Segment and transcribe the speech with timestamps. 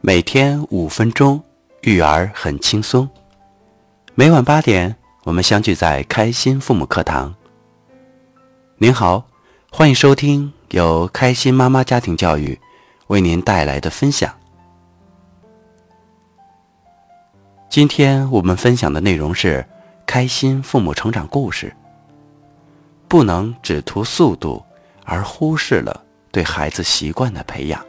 [0.00, 1.42] 每天五分钟，
[1.80, 3.08] 育儿很轻松。
[4.14, 7.34] 每晚八点，我们相聚在开心父母课堂。
[8.76, 9.26] 您好，
[9.72, 12.56] 欢迎收听由开心妈妈家庭教育
[13.08, 14.32] 为您带来的分享。
[17.68, 19.66] 今天我们分享的内容是
[20.06, 21.74] 开心父母成长故事。
[23.08, 24.62] 不能只图速度，
[25.04, 27.84] 而忽视了对孩子习惯的培养。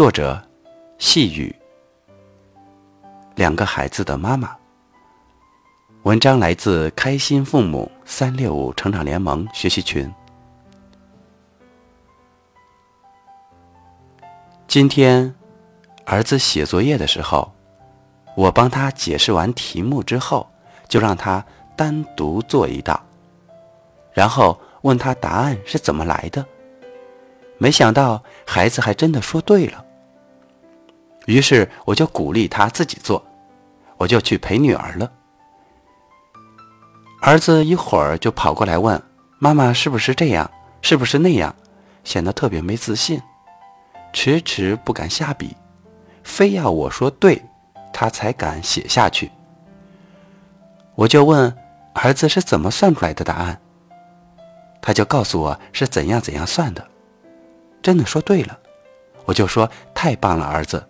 [0.00, 0.42] 作者：
[0.96, 1.54] 细雨。
[3.34, 4.56] 两个孩子的妈妈。
[6.04, 10.10] 文章来自开心父母三六五成长联盟学习群。
[14.66, 15.34] 今天，
[16.06, 17.52] 儿子写作业的时候，
[18.34, 20.48] 我帮他解释完题目之后，
[20.88, 21.44] 就让他
[21.76, 22.98] 单独做一道，
[24.14, 26.42] 然后问他答案是怎么来的。
[27.58, 29.84] 没想到孩子还真的说对了。
[31.30, 33.24] 于是我就鼓励他自己做，
[33.96, 35.08] 我就去陪女儿了。
[37.22, 39.00] 儿子一会儿就跑过来问
[39.38, 40.50] 妈妈是不是这样，
[40.82, 41.54] 是不是那样，
[42.02, 43.22] 显得特别没自信，
[44.12, 45.56] 迟迟不敢下笔，
[46.24, 47.40] 非要我说对，
[47.92, 49.30] 他才敢写下去。
[50.96, 51.56] 我就问
[51.94, 53.60] 儿子是怎么算出来的答案，
[54.82, 56.84] 他就告诉我是怎样怎样算的，
[57.80, 58.58] 真的说对了，
[59.26, 60.84] 我就说太棒了，儿子。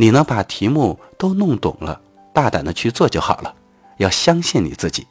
[0.00, 2.00] 你能把题目都弄懂了，
[2.32, 3.54] 大胆的去做就好了，
[3.98, 5.06] 要相信你自己。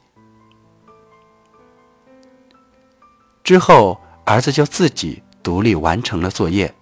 [3.44, 6.74] 之后，儿子就自己独立完成了作业，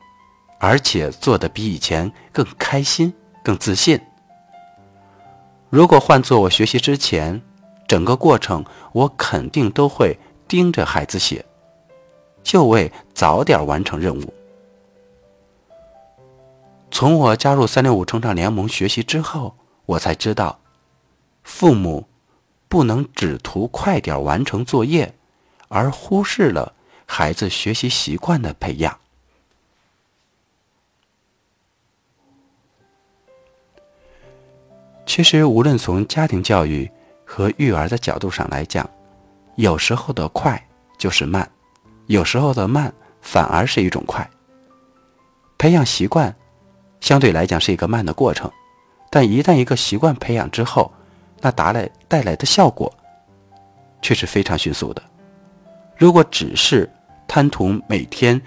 [0.58, 3.12] 而且做的比以前更开心、
[3.44, 4.00] 更自信。
[5.68, 7.42] 如果换做我学习之前，
[7.86, 11.44] 整个过程我肯定都会盯着孩子写，
[12.42, 14.32] 就为早点完成任务。
[16.90, 20.58] 从我加入三六五成长联盟学习之后，我才知道，
[21.44, 22.08] 父母
[22.68, 25.14] 不能只图快点完成作业，
[25.68, 26.74] 而忽视了
[27.06, 28.98] 孩子学习习惯的培养。
[35.06, 36.90] 其实，无论从家庭教育
[37.24, 38.88] 和育儿的角度上来讲，
[39.54, 40.60] 有时候的快
[40.98, 41.48] 就是慢，
[42.06, 44.28] 有时候的慢反而是一种快。
[45.58, 46.34] 培养习惯。
[47.00, 48.50] 相对来讲是一个慢的过程，
[49.08, 50.92] 但一旦一个习惯培养之后，
[51.40, 52.92] 那达来带来的效果
[54.02, 55.02] 却是非常迅速的。
[55.96, 56.90] 如果只是
[57.26, 58.40] 贪图每天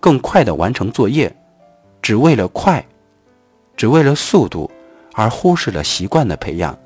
[0.00, 1.34] 更快的完成作业，
[2.00, 2.84] 只为了快，
[3.76, 4.70] 只为了速度，
[5.12, 6.76] 而忽视了习惯的培养，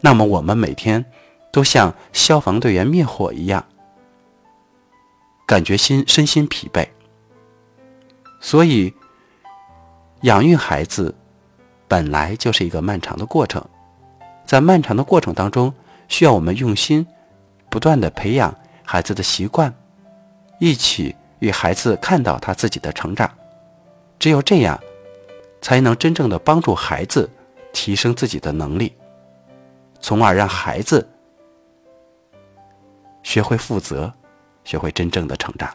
[0.00, 1.04] 那么我们每天
[1.52, 3.64] 都像消防队员灭火一样，
[5.46, 6.88] 感觉心身心疲惫。
[8.40, 8.92] 所以。
[10.22, 11.14] 养育孩子
[11.86, 13.64] 本来就是一个漫长的过程，
[14.44, 15.72] 在漫长的过程当中，
[16.08, 17.06] 需要我们用心
[17.68, 19.72] 不断的培养孩子的习惯，
[20.58, 23.30] 一起与孩子看到他自己的成长。
[24.18, 24.80] 只有这样，
[25.60, 27.28] 才能真正的帮助孩子
[27.72, 28.94] 提升自己的能力，
[30.00, 31.06] 从而让孩子
[33.22, 34.12] 学会负责，
[34.64, 35.70] 学会真正的成长。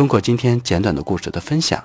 [0.00, 1.84] 通过今天简短的故事的分享，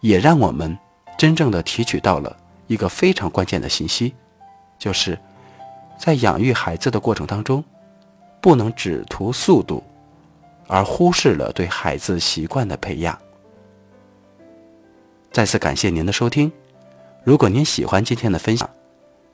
[0.00, 0.78] 也让我们
[1.16, 4.14] 真正的提取到了一个非常关键的信息，
[4.78, 5.18] 就是
[5.98, 7.64] 在养育孩子的过程当中，
[8.38, 9.82] 不能只图速度，
[10.66, 13.18] 而忽视了对孩子习惯的培养。
[15.32, 16.52] 再次感谢您的收听，
[17.24, 18.68] 如果您喜欢今天的分享，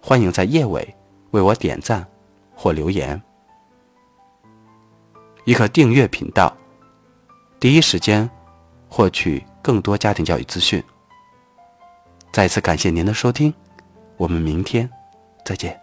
[0.00, 0.94] 欢迎在页尾
[1.32, 2.06] 为我点赞
[2.54, 3.20] 或留言，
[5.44, 6.56] 亦可订阅频道。
[7.62, 8.28] 第一时间
[8.88, 10.82] 获取更多家庭教育资讯。
[12.32, 13.54] 再次感谢您的收听，
[14.16, 14.90] 我们明天
[15.44, 15.81] 再见。